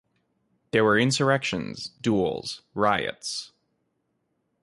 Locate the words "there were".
0.71-0.97